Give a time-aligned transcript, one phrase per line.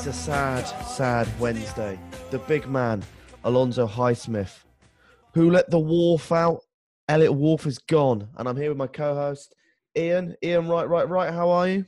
[0.00, 1.98] It's a sad, sad Wednesday.
[2.30, 3.02] The big man,
[3.44, 4.64] Alonzo Highsmith,
[5.34, 6.62] who let the Wharf out.
[7.06, 9.54] Eliot Wolf is gone, and I'm here with my co-host
[9.94, 10.36] Ian.
[10.42, 11.30] Ian, right, right, right.
[11.30, 11.84] How are you?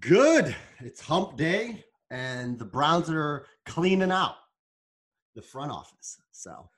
[0.00, 0.56] Good.
[0.80, 4.36] It's hump day, and the Browns are cleaning out
[5.34, 6.16] the front office.
[6.32, 6.70] So,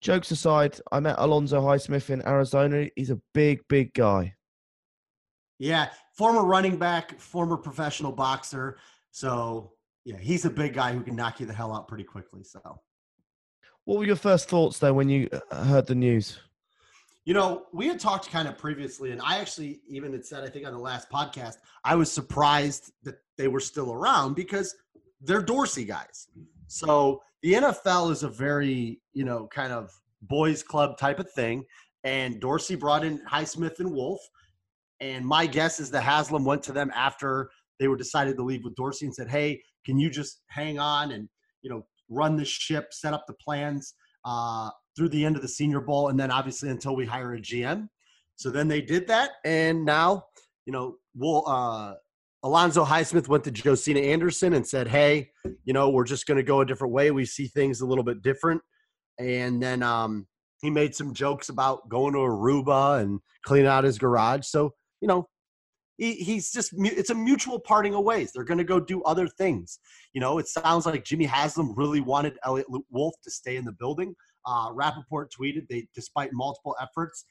[0.00, 2.88] Jokes aside, I met Alonzo Highsmith in Arizona.
[2.96, 4.34] He's a big, big guy.
[5.60, 8.76] yeah, former running back, former professional boxer.
[9.12, 9.70] So,
[10.04, 12.44] yeah, he's a big guy who can knock you the hell out pretty quickly.
[12.44, 12.60] So,
[13.84, 16.38] What were your first thoughts though when you uh, heard the news?
[17.24, 20.48] you know, we had talked kind of previously, and I actually even had said, I
[20.48, 24.74] think on the last podcast, I was surprised that they were still around because
[25.22, 26.28] they're Dorsey guys.
[26.66, 29.90] So the NFL is a very, you know, kind of
[30.22, 31.64] boys club type of thing.
[32.04, 34.20] And Dorsey brought in Highsmith and Wolf.
[35.00, 38.64] And my guess is that Haslam went to them after they were decided to leave
[38.64, 41.28] with Dorsey and said, Hey, can you just hang on and,
[41.62, 43.94] you know, run the ship, set up the plans
[44.24, 46.08] uh, through the end of the senior bowl.
[46.08, 47.88] And then obviously until we hire a GM.
[48.36, 49.32] So then they did that.
[49.44, 50.24] And now,
[50.66, 51.94] you know, we'll, uh,
[52.42, 55.30] Alonzo Highsmith went to Josina Anderson and said, Hey,
[55.64, 57.10] you know, we're just going to go a different way.
[57.10, 58.60] We see things a little bit different.
[59.18, 60.26] And then um,
[60.60, 64.46] he made some jokes about going to Aruba and cleaning out his garage.
[64.46, 65.26] So, you know,
[65.98, 68.32] he, he's just it's a mutual parting of ways.
[68.32, 69.78] They're going to go do other things.
[70.12, 73.72] You know, it sounds like Jimmy Haslam really wanted Eliot Wolf to stay in the
[73.72, 74.14] building.
[74.46, 77.24] Uh, Rapoport tweeted, they, despite multiple efforts,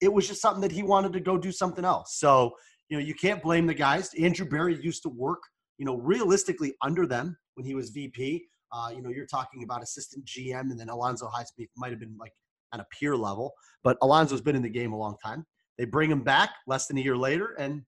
[0.00, 2.18] it was just something that he wanted to go do something else.
[2.18, 2.52] So,
[2.88, 4.12] you know, you can't blame the guys.
[4.14, 5.40] Andrew Berry used to work,
[5.78, 8.44] you know, realistically under them when he was VP.
[8.72, 12.16] Uh, you know, you're talking about assistant GM, and then Alonzo Highsmith might have been
[12.18, 12.32] like
[12.72, 13.52] on a peer level,
[13.84, 15.44] but Alonzo's been in the game a long time.
[15.78, 17.82] They bring him back less than a year later, and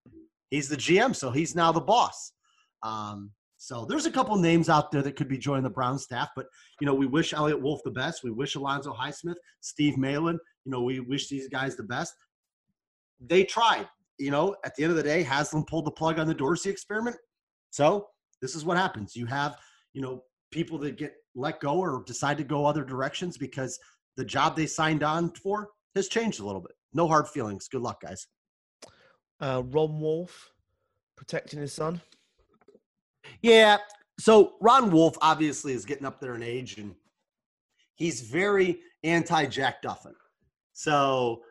[0.55, 2.31] he's the GM, so he's now the boss.
[2.81, 6.29] Um, so there's a couple names out there that could be joining the Brown staff,
[6.35, 6.45] but
[6.79, 8.23] you know, we wish Eliot Wolf the best.
[8.23, 12.13] We wish Alonzo Highsmith, Steve Malin, you know, we wish these guys the best.
[13.19, 13.87] They tried.
[14.17, 16.69] You know, at the end of the day, Haslam pulled the plug on the Dorsey
[16.69, 17.17] experiment.
[17.71, 18.07] So
[18.41, 19.13] this is what happens.
[19.13, 19.57] You have,
[19.93, 23.77] you know, people that get let go or decide to go other directions because
[24.15, 26.71] the job they signed on for has changed a little bit.
[26.93, 27.67] No hard feelings.
[27.67, 28.25] Good luck, guys.
[29.39, 30.51] Uh, Ron Wolf
[31.15, 32.01] protecting his son.
[33.41, 33.77] Yeah.
[34.19, 36.95] So Ron Wolf obviously is getting up there in age and
[37.95, 40.13] he's very anti Jack Duffin.
[40.73, 41.41] So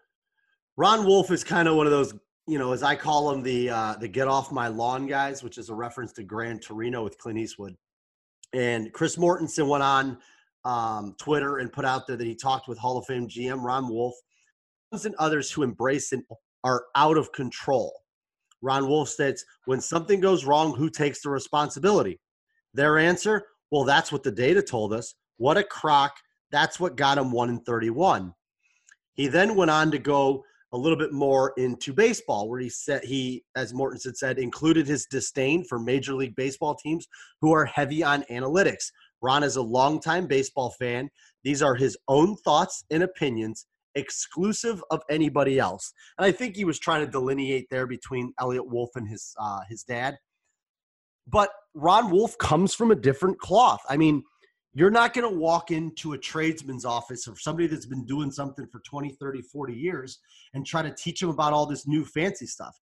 [0.76, 2.14] Ron Wolf is kind of one of those,
[2.46, 5.58] you know, as I call him, the uh, the get off my lawn guys, which
[5.58, 7.76] is a reference to Gran Torino with Clint Eastwood.
[8.52, 10.18] And Chris Mortensen went on
[10.64, 13.88] um, Twitter and put out there that he talked with Hall of Fame GM Ron
[13.88, 14.14] Wolf
[14.92, 16.22] and others who embrace and
[16.64, 17.92] are out of control.
[18.62, 22.18] Ron Wolf states, when something goes wrong, who takes the responsibility?
[22.72, 25.14] Their answer, well, that's what the data told us.
[25.36, 26.14] What a crock.
[26.50, 28.32] That's what got him 1 in 31.
[29.14, 30.42] He then went on to go
[30.72, 35.06] a little bit more into baseball, where he said he, as Mortensen said, included his
[35.06, 37.06] disdain for Major League Baseball teams
[37.40, 38.86] who are heavy on analytics.
[39.22, 41.08] Ron is a longtime baseball fan.
[41.44, 45.92] These are his own thoughts and opinions, exclusive of anybody else.
[46.18, 49.60] And I think he was trying to delineate there between Eliot Wolf and his uh,
[49.68, 50.16] his dad.
[51.26, 53.80] But Ron Wolf comes from a different cloth.
[53.88, 54.22] I mean,
[54.74, 58.66] you're not going to walk into a tradesman's office or somebody that's been doing something
[58.66, 60.18] for 20, 30, 40 years
[60.52, 62.76] and try to teach them about all this new fancy stuff.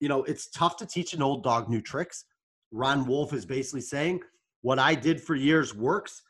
[0.00, 2.24] You know, it's tough to teach an old dog new tricks.
[2.72, 4.20] Ron Wolf is basically saying,
[4.62, 6.22] what I did for years works.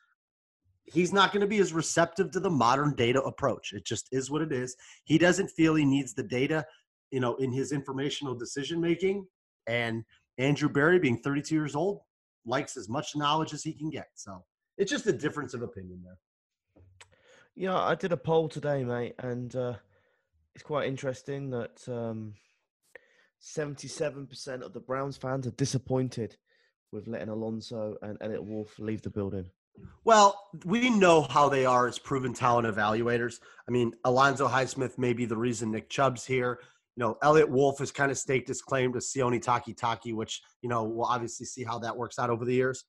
[0.86, 3.72] He's not going to be as receptive to the modern data approach.
[3.72, 4.76] It just is what it is.
[5.04, 6.64] He doesn't feel he needs the data,
[7.10, 9.26] you know, in his informational decision making.
[9.66, 10.04] And
[10.38, 12.00] Andrew Berry, being 32 years old,
[12.44, 14.06] likes as much knowledge as he can get.
[14.14, 14.44] So
[14.78, 16.18] it's just a difference of opinion there.
[17.56, 19.74] Yeah, I did a poll today, mate, and uh,
[20.54, 22.34] it's quite interesting that um,
[23.42, 26.36] 77% of the Browns fans are disappointed
[26.92, 29.46] with letting Alonzo and Eliot Wolf leave the building.
[30.04, 33.40] Well, we know how they are as proven talent evaluators.
[33.68, 36.60] I mean, Alonzo Highsmith may be the reason Nick Chubb's here.
[36.96, 40.68] you know, Eliot Wolf has kind of staked his claim to Sione Takitaki, which, you
[40.68, 42.84] know, we'll obviously see how that works out over the years.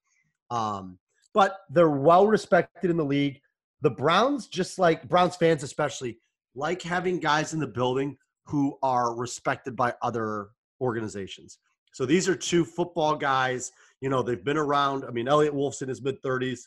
[0.49, 0.97] Um,
[1.33, 3.41] but they're well respected in the league.
[3.81, 6.19] The Browns, just like Browns fans, especially,
[6.55, 10.49] like having guys in the building who are respected by other
[10.81, 11.59] organizations.
[11.93, 13.71] So these are two football guys.
[14.01, 15.03] You know, they've been around.
[15.05, 16.61] I mean, Eliot Wolf's in his mid 30s.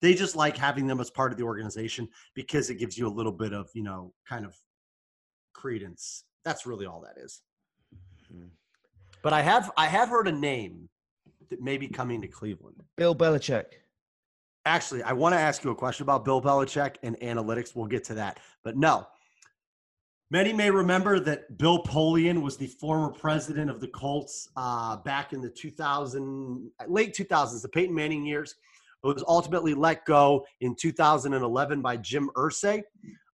[0.00, 3.10] They just like having them as part of the organization because it gives you a
[3.10, 4.56] little bit of, you know, kind of
[5.52, 6.24] credence.
[6.44, 7.42] That's really all that is.
[9.22, 10.88] But I have I have heard a name
[11.50, 12.82] that may be coming to Cleveland.
[12.96, 13.64] Bill Belichick.
[14.64, 17.74] Actually, I want to ask you a question about Bill Belichick and analytics.
[17.74, 18.38] We'll get to that.
[18.62, 19.06] But no,
[20.30, 25.32] many may remember that Bill Polian was the former president of the Colts uh, back
[25.32, 28.56] in the 2000, late 2000s, the Peyton Manning years.
[29.04, 32.82] It was ultimately let go in 2011 by Jim Irsay.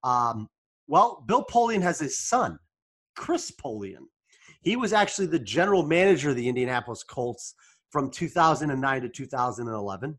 [0.04, 0.50] Um,
[0.88, 2.60] well, Bill Polian has his son,
[3.15, 4.06] Chris Polian.
[4.62, 7.56] He was actually the general manager of the Indianapolis Colts
[7.92, 10.18] from 2009 to 2011.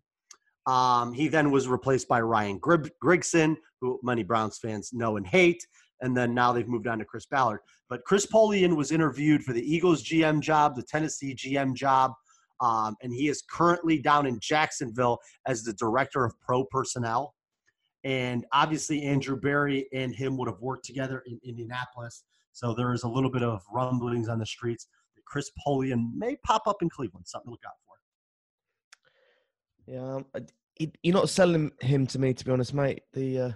[0.67, 5.67] Um, he then was replaced by Ryan Grigson, who many Browns fans know and hate.
[6.00, 7.61] And then now they've moved on to Chris Ballard.
[7.88, 12.12] But Chris Polian was interviewed for the Eagles GM job, the Tennessee GM job,
[12.61, 17.35] um, and he is currently down in Jacksonville as the director of pro personnel.
[18.05, 22.25] And obviously, Andrew Berry and him would have worked together in Indianapolis.
[22.53, 24.87] So there is a little bit of rumblings on the streets
[25.17, 27.27] that Chris Polian may pop up in Cleveland.
[27.27, 27.95] Something to look out for.
[29.87, 33.03] Yeah, you're not selling him to me, to be honest, mate.
[33.12, 33.51] The uh,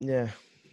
[0.00, 0.28] yeah,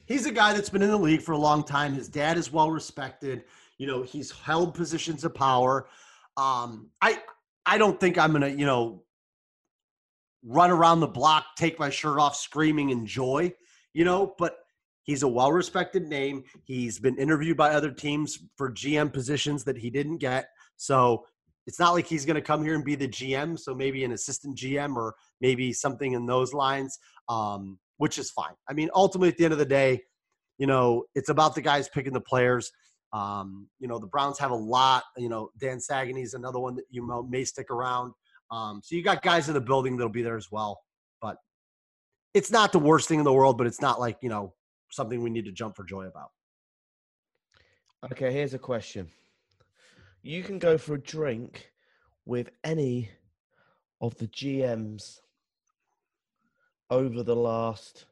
[0.06, 1.94] He's a guy that's been in the league for a long time.
[1.94, 3.46] His dad is well respected.
[3.78, 5.88] You know, he's held positions of power.
[6.38, 7.22] Um, I
[7.66, 9.04] I don't think I'm gonna, you know,
[10.44, 13.54] run around the block, take my shirt off, screaming in joy,
[13.94, 14.58] you know, but
[15.04, 16.44] he's a well respected name.
[16.64, 20.48] He's been interviewed by other teams for GM positions that he didn't get.
[20.78, 21.26] So
[21.66, 23.58] it's not like he's going to come here and be the GM.
[23.58, 27.00] So maybe an assistant GM or maybe something in those lines,
[27.30, 28.54] um, which is fine.
[28.68, 30.02] I mean, ultimately, at the end of the day,
[30.58, 32.72] you know, it's about the guys picking the players.
[33.14, 35.04] Um, you know, the Browns have a lot.
[35.16, 38.14] You know, Dan Sagany's another one that you may stick around.
[38.52, 40.82] Um, so you got guys in the building that'll be there as well.
[41.22, 41.38] But
[42.34, 44.54] it's not the worst thing in the world, but it's not like, you know,
[44.92, 46.30] something we need to jump for joy about.
[48.12, 49.08] Okay, here's a question.
[50.24, 51.72] You can go for a drink
[52.26, 53.10] with any
[54.02, 55.20] of the GMs
[56.90, 58.06] over the last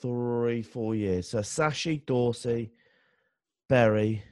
[0.00, 1.28] three, four years.
[1.28, 2.72] So Sashi, Dorsey,
[3.72, 4.22] Berry,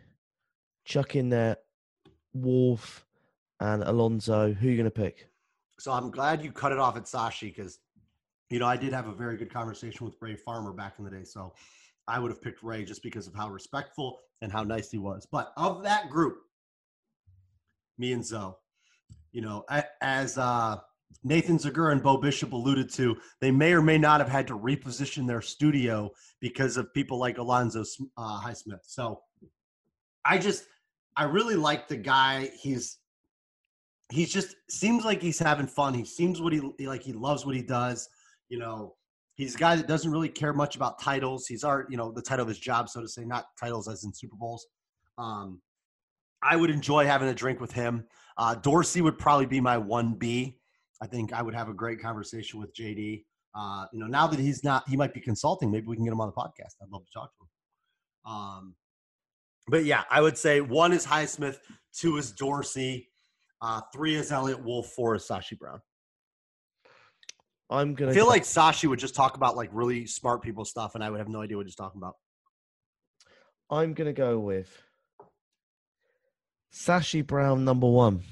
[0.85, 1.57] chuck in there,
[2.35, 3.07] Wolf,
[3.59, 4.53] and Alonzo.
[4.53, 5.31] Who are you going to pick?
[5.79, 7.79] So I'm glad you cut it off at Sashi because,
[8.51, 11.11] you know, I did have a very good conversation with Ray Farmer back in the
[11.11, 11.25] day.
[11.25, 11.55] So
[12.07, 15.25] I would have picked Ray just because of how respectful and how nice he was.
[15.25, 16.43] But of that group,
[17.97, 18.53] me and Zoe,
[19.33, 19.65] you know,
[20.03, 20.81] as uh,
[21.23, 24.59] Nathan Zegura and Beau Bishop alluded to, they may or may not have had to
[24.59, 26.11] reposition their studio
[26.41, 27.85] because of people like Alonzo
[28.17, 28.81] uh, Highsmith.
[28.83, 29.21] So
[30.25, 30.65] I just,
[31.17, 32.51] I really like the guy.
[32.59, 32.99] He's
[34.11, 35.95] he's just seems like he's having fun.
[35.95, 37.03] He seems what he like.
[37.03, 38.09] He loves what he does.
[38.49, 38.95] You know,
[39.35, 41.47] he's a guy that doesn't really care much about titles.
[41.47, 44.05] He's art, you know, the title of his job, so to say, not titles as
[44.05, 44.67] in Super Bowls.
[45.19, 45.61] Um,
[46.43, 48.05] I would enjoy having a drink with him.
[48.37, 50.60] Uh, Dorsey would probably be my one B.
[51.03, 53.25] I think I would have a great conversation with JD.
[53.55, 55.71] Uh, you know, now that he's not, he might be consulting.
[55.71, 56.75] Maybe we can get him on the podcast.
[56.83, 58.33] I'd love to talk to him.
[58.33, 58.75] Um,
[59.69, 61.59] but yeah, I would say one is Highsmith,
[61.93, 63.09] two is Dorsey,
[63.63, 65.81] uh, three is Eliot Wolf, four is Sashi Brown.
[67.71, 70.97] I'm going I feel like Sashi would just talk about like really smart people stuff,
[70.97, 72.15] and I would have no idea what he's talking about.
[73.71, 74.83] I'm going to go with
[76.75, 78.23] Sashi Brown, number one.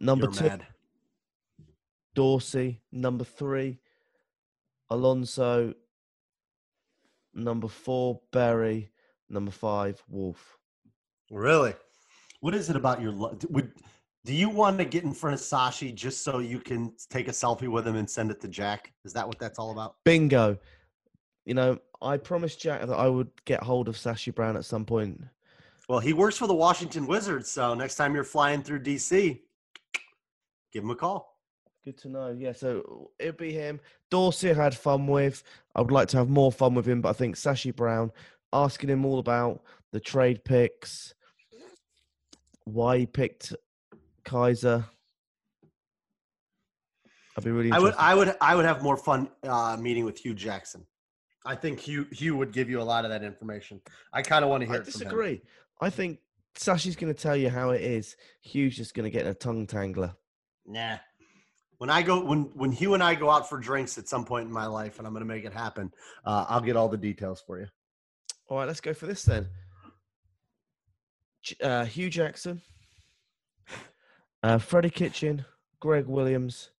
[0.00, 0.66] Number You're two, mad.
[2.14, 2.80] Dorsey.
[2.92, 3.78] Number three,
[4.90, 5.74] Alonzo.
[7.34, 8.90] Number four, Berry.
[9.28, 10.58] Number five, Wolf.
[11.30, 11.74] Really?
[12.40, 13.12] What is it about your?
[13.12, 13.72] lo- Would
[14.24, 17.32] do you want to get in front of Sashi just so you can take a
[17.32, 18.92] selfie with him and send it to Jack?
[19.04, 19.96] Is that what that's all about?
[20.04, 20.58] Bingo.
[21.44, 24.84] You know, I promised Jack that I would get hold of Sashi Brown at some
[24.84, 25.22] point.
[25.88, 29.40] Well, he works for the Washington Wizards, so next time you're flying through DC,
[30.72, 31.38] give him a call.
[31.84, 32.36] Good to know.
[32.38, 33.80] Yeah, so it'd be him.
[34.10, 35.42] Dorsey I had fun with.
[35.74, 38.10] I would like to have more fun with him, but I think Sashi Brown,
[38.52, 41.14] asking him all about the trade picks,
[42.64, 43.54] why he picked
[44.24, 44.84] Kizer.
[47.36, 47.94] I'd be really I would.
[47.96, 50.84] I would, I would have more fun uh, meeting with Hue Jackson.
[51.46, 53.80] I think Hue Hue would give you a lot of that information.
[54.12, 54.98] I kind of want to hear I it from him.
[55.06, 55.42] disagree.
[55.80, 56.18] I think
[56.56, 58.16] Sashi's going to tell you how it is.
[58.42, 60.14] Hue's just going to get in a tongue tangler.
[60.68, 60.98] Nah.
[61.78, 64.46] When I go, when when Hue and I go out for drinks at some point
[64.46, 65.92] in my life, and I'm going to make it happen,
[66.24, 67.66] uh, I'll get all the details for you.
[68.48, 69.46] All right, let's go for this then.
[71.62, 72.60] Uh, Hue Jackson,
[74.42, 75.44] uh, Freddie Kitchen,
[75.80, 76.70] Gregg Williams,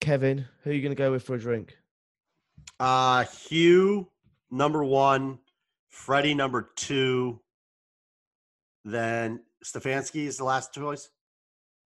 [0.00, 0.46] Kevin.
[0.62, 1.78] Who are you going to go with for a drink?
[2.80, 4.08] Uh, Hue
[4.50, 5.38] number one,
[5.88, 7.40] Freddie number two,
[8.84, 11.08] then Stefanski is the last choice.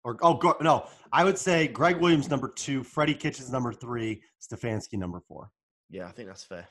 [0.05, 4.99] Or oh no, I would say Gregg Williams number two, Freddie Kitchens number three, Stefanski
[4.99, 5.51] number four.
[5.89, 6.69] Yeah, I think that's fair.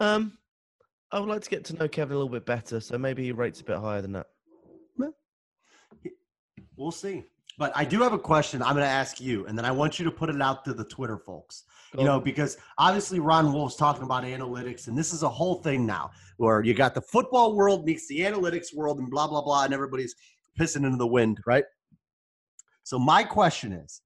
[0.00, 0.36] Um,
[1.12, 3.32] I would like to get to know Kevin a little bit better, so maybe he
[3.32, 4.26] rates a bit higher than that.
[6.76, 7.24] We'll see.
[7.58, 9.98] But I do have a question I'm going to ask you, and then I want
[9.98, 11.64] you to put it out to the Twitter folks.
[11.94, 15.62] Go You know, because obviously Ron Wolf's talking about analytics, and this is a whole
[15.62, 19.40] thing now where you got the football world meets the analytics world, and blah blah
[19.40, 20.14] blah, and everybody's
[20.60, 21.64] pissing into the wind, right?
[22.86, 24.00] So my question is,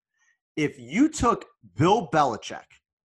[0.56, 1.44] if you took
[1.76, 2.64] Bill Belichick,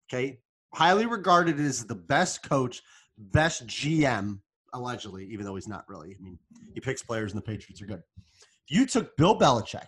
[0.10, 0.40] okay,
[0.74, 2.82] highly regarded as the best coach,
[3.18, 4.40] best GM,
[4.74, 6.16] allegedly, even though he's not really.
[6.18, 6.40] I mean,
[6.74, 8.02] he picks players, and the Patriots are good.
[8.18, 9.88] If you took Bill Belichick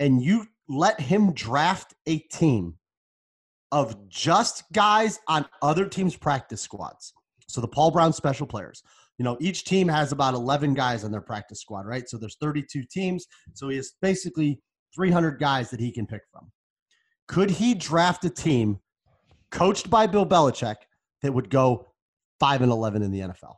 [0.00, 2.74] and you let him draft a team
[3.70, 7.12] of just guys on other teams' practice squads.
[7.46, 8.82] So the Paul Brown special players.
[9.18, 12.08] You know, each team has about 11 guys on their practice squad, right?
[12.08, 13.26] So there's 32 teams.
[13.52, 14.60] So he has basically
[14.94, 16.50] 300 guys that he can pick from.
[17.26, 18.80] Could he draft a team
[19.50, 20.76] coached by Bill Belichick
[21.22, 21.88] that would go
[22.40, 23.56] 5 and 11 in the NFL?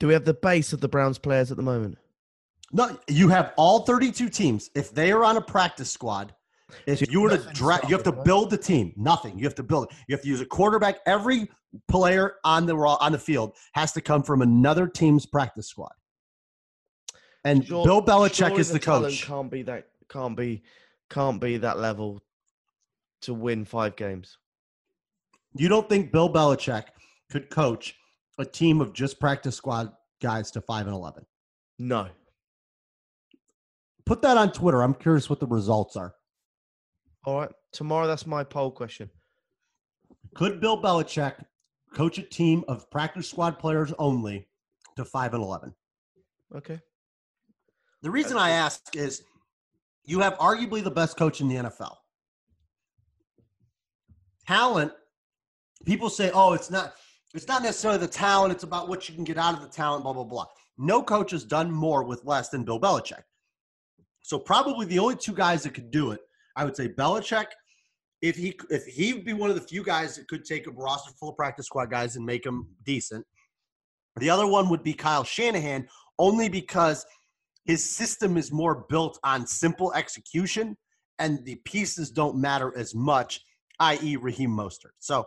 [0.00, 1.98] Do we have the base of the Browns players at the moment?
[2.72, 4.70] No, you have all 32 teams.
[4.74, 6.34] If they are on a practice squad,
[6.86, 8.92] if So you were to draft, you have to build the team.
[8.96, 9.38] Nothing.
[9.38, 9.96] You have to build it.
[10.08, 10.98] You have to use a quarterback.
[11.06, 11.48] Every
[11.88, 15.92] player on the raw on the field has to come from another team's practice squad.
[17.44, 19.26] And Sure- Bill Belichick is the, talent coach.
[19.26, 19.88] Can't be that.
[20.08, 20.62] Can't be.
[21.10, 22.22] Can't be that level
[23.22, 24.38] to win five games.
[25.54, 26.84] You don't think Bill Belichick
[27.30, 27.94] could coach
[28.38, 31.24] a team of just practice squad guys to five and eleven?
[31.78, 32.08] No.
[34.06, 34.82] Put that on Twitter.
[34.82, 36.14] I'm curious what the results are.
[37.24, 37.50] All right.
[37.72, 39.10] Tomorrow, that's my poll question.
[40.34, 41.34] Could Bill Belichick
[41.94, 44.48] coach a team of practice squad players only
[44.96, 45.74] to five and eleven?
[46.54, 46.80] Okay.
[48.04, 49.22] The reason I ask is
[50.04, 51.96] you have arguably the best coach in the NFL.
[54.46, 54.92] Talent,
[55.86, 56.92] people say, oh, it's not
[57.32, 60.04] it's not necessarily the talent, it's about what you can get out of the talent,
[60.04, 60.44] blah, blah, blah.
[60.76, 63.22] No coach has done more with less than Bill Belichick.
[64.20, 66.20] So probably the only two guys that could do it,
[66.56, 67.46] I would say Belichick,
[68.20, 71.12] if he if he'd be one of the few guys that could take a roster
[71.18, 73.24] full of practice squad guys and make them decent.
[74.18, 77.06] The other one would be Kyle Shanahan, only because
[77.64, 80.76] his system is more built on simple execution
[81.18, 83.40] and the pieces don't matter as much,
[83.80, 84.92] i.e., Raheem Mostert.
[84.98, 85.26] So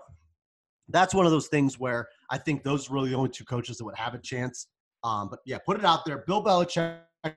[0.89, 3.77] that's one of those things where I think those are really the only two coaches
[3.77, 4.67] that would have a chance.
[5.03, 6.23] Um, but yeah, put it out there.
[6.27, 7.33] Bill Belichick, a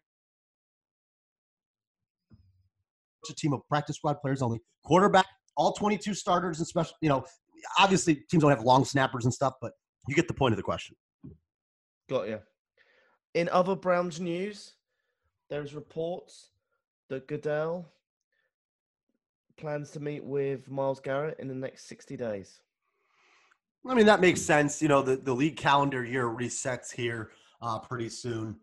[3.36, 5.26] team of practice squad players only, quarterback,
[5.56, 6.94] all 22 starters and special.
[7.00, 7.24] You know,
[7.78, 9.72] obviously teams don't have long snappers and stuff, but
[10.08, 10.96] you get the point of the question.
[12.08, 12.40] Got you.
[13.34, 14.74] In other Browns news,
[15.50, 16.50] there's reports
[17.08, 17.86] that Goodell
[19.56, 22.60] plans to meet with Myles Garrett in the next 60 days.
[23.86, 24.80] I mean, that makes sense.
[24.80, 27.30] You know, the, the league calendar year resets here
[27.60, 28.56] uh, pretty soon.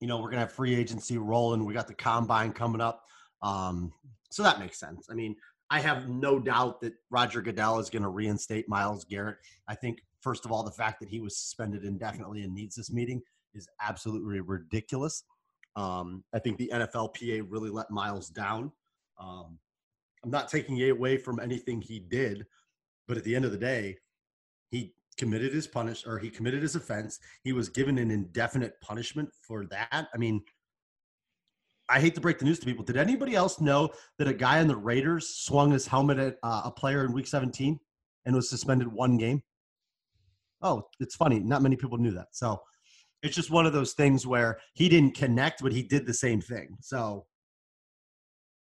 [0.00, 1.64] You know, we're going to have free agency rolling.
[1.64, 3.04] We got the combine coming up.
[3.42, 3.92] Um,
[4.30, 5.08] so that makes sense.
[5.10, 5.36] I mean,
[5.70, 9.36] I have no doubt that Roger Goodell is going to reinstate Myles Garrett.
[9.68, 12.92] I think, first of all, the fact that he was suspended indefinitely and needs this
[12.92, 13.20] meeting
[13.54, 15.24] is absolutely ridiculous.
[15.78, 18.72] Um, I think the NFLPA really let Myles down.
[19.20, 19.58] Um,
[20.24, 22.46] I'm not taking away from anything he did,
[23.06, 23.96] but at the end of the day,
[24.72, 27.20] he committed his punish or he committed his offense.
[27.44, 30.08] He was given an indefinite punishment for that.
[30.12, 30.42] I mean,
[31.88, 32.84] I hate to break the news to people.
[32.84, 36.62] Did anybody else know that a guy on the Raiders swung his helmet at uh,
[36.64, 37.78] a player in Week 17
[38.26, 39.44] and was suspended one game?
[40.60, 41.38] Oh, it's funny.
[41.38, 42.28] Not many people knew that.
[42.32, 42.60] So
[43.22, 46.40] it's just one of those things where he didn't connect, but he did the same
[46.40, 46.76] thing.
[46.80, 47.26] So,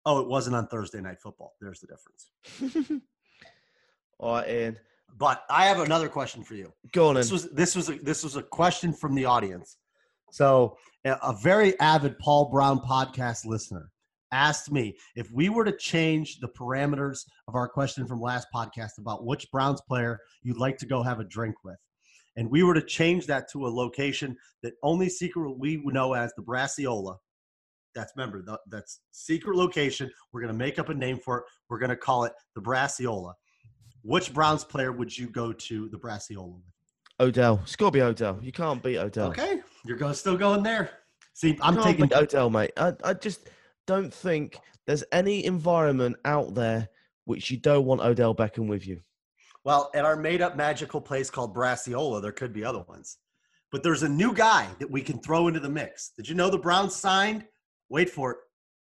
[0.07, 1.55] oh, it wasn't on Thursday Night Football.
[1.61, 3.03] There's the difference.
[4.19, 4.79] All right, Ian.
[5.17, 6.73] But I have another question for you.
[6.93, 9.77] Go on this was this was a, this was a question from the audience.
[10.33, 13.91] So a a very avid Paul Brown podcast listener
[14.33, 18.99] asked me if we were to change the parameters of our question from last podcast
[18.99, 21.77] about which Browns player you'd like to go have a drink with,
[22.37, 26.33] and we were to change that to a location that only secret we know as
[26.37, 27.17] the Brassiola.
[27.95, 30.11] That's remember the, that's secret location.
[30.33, 31.45] We're gonna make up a name for it.
[31.69, 33.35] We're gonna call it the Brassiola.
[34.03, 36.65] Which Browns player would you go to the Brassiola with?
[37.21, 37.61] Odell.
[37.63, 38.39] It's got to be Odell.
[38.43, 39.29] You can't beat Odell.
[39.29, 40.91] Okay, you're going still going there.
[41.33, 42.73] See, I'm taking Odell, mate.
[42.77, 43.49] I, I just
[43.87, 46.89] don't think there's any environment out there
[47.25, 49.01] which you don't want Odell Beckham with you.
[49.65, 53.19] Well, at our made up magical place called Brassiola, there could be other ones.
[53.73, 56.11] But there's a new guy that we can throw into the mix.
[56.11, 57.45] Did you know the Browns signed,
[57.89, 58.39] wait for it,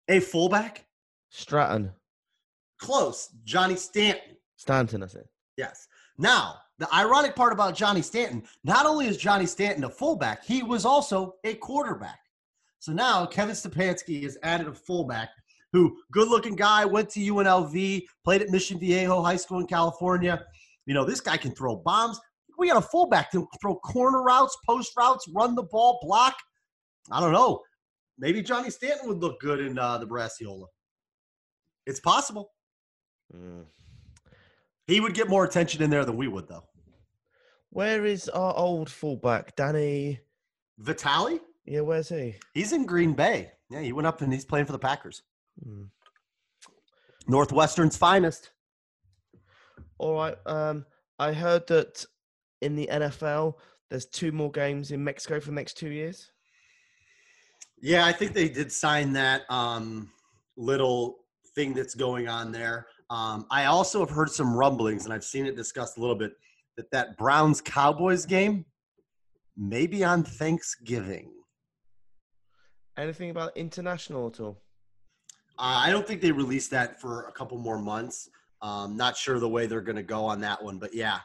[0.10, 0.86] a fullback?
[1.30, 1.92] Stratton,
[2.80, 4.36] Close, Johnny Stanton.
[4.58, 5.24] Stanton, I said.
[5.58, 5.88] Yes.
[6.18, 10.64] Now, the ironic part about Johnny Stanton, not only is Johnny Stanton a fullback, he
[10.64, 12.20] was also a quarterback.
[12.80, 15.30] So now Kevin Stefanski has added a fullback
[15.72, 20.46] who, good looking guy, went to UNLV, played at Mission Viejo High School in California.
[20.86, 22.20] You know, this guy can throw bombs.
[22.58, 26.36] We got a fullback to throw corner routes, post routes, run the ball, block.
[27.12, 27.62] I don't know.
[28.18, 30.68] Maybe Johnny Stanton would look good in uh, the Brassiola.
[31.86, 32.52] It's possible.
[33.36, 33.66] Mm.
[34.88, 36.64] He would get more attention in there than we would, though.
[37.70, 40.20] Where is our old fullback, Danny?
[40.78, 41.40] Vitale?
[41.66, 42.36] Yeah, where's he?
[42.54, 43.52] He's in Green Bay.
[43.70, 45.24] Yeah, he went up and he's playing for the Packers.
[45.64, 45.86] Hmm.
[47.28, 48.52] Northwestern's finest.
[50.04, 50.38] All right.
[50.46, 50.86] Um,
[51.18, 52.06] I heard that
[52.62, 53.54] in the NFL,
[53.90, 56.30] there's two more games in Mexico for the next two years.
[57.82, 60.12] Yeah, I think they did sign that um,
[60.58, 61.20] little
[61.56, 62.88] thing that's going on there.
[63.10, 66.34] Um, I also have heard some rumblings, and I've seen it discussed a little bit,
[66.76, 68.66] that that Browns Cowboys game
[69.56, 71.32] may be on Thanksgiving.
[72.98, 74.58] Anything about international at all?
[75.58, 78.28] Uh, I don't think they released that for a couple more months.
[78.64, 81.20] Um, not sure the way they're going to go on that one, but yeah,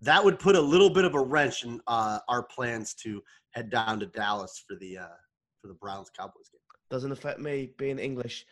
[0.00, 3.70] that would put a little bit of a wrench in uh, our plans to head
[3.70, 5.16] down to Dallas for the uh,
[5.60, 6.60] for the Browns Cowboys game.
[6.90, 8.46] Doesn't affect me being English.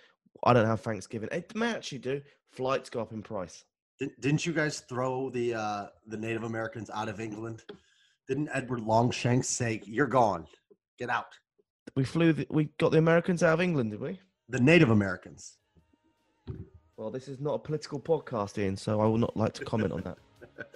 [0.44, 1.28] I don't have Thanksgiving.
[1.32, 2.20] It may actually do.
[2.52, 3.64] Flights go up in price.
[4.20, 7.62] Didn't, you guys throw the uh, the Native Americans out of England?
[8.28, 10.46] Didn't Edward Longshanks say, "You're gone,
[10.98, 11.32] get out"?
[11.96, 12.32] We flew.
[12.32, 14.20] The, we got the Americans out of England, did we?
[14.48, 15.56] The Native Americans.
[16.96, 19.92] Well, this is not a political podcast, Ian, so I will not like to comment
[19.92, 20.18] on that.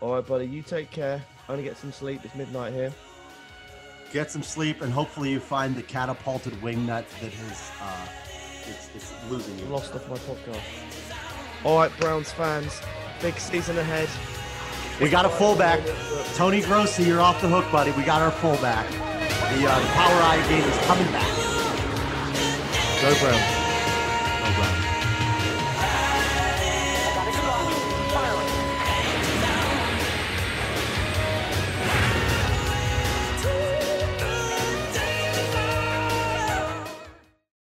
[0.00, 0.46] All right, buddy.
[0.46, 1.22] You take care.
[1.48, 2.20] Only get some sleep.
[2.24, 2.92] It's midnight here.
[4.12, 8.08] Get some sleep, and hopefully you find the catapulted wingnut that has uh,
[8.68, 9.66] it's, it's losing you.
[9.66, 10.62] Lost off my podcast.
[11.64, 12.80] All right, Browns fans.
[13.20, 14.08] Big season ahead.
[15.00, 15.80] We got a fullback.
[16.34, 17.90] Tony Grossi, you're off the hook, buddy.
[17.92, 18.90] We got our fullback.
[18.90, 21.36] The, uh, the Power I game is coming back.
[23.02, 23.55] Go Browns.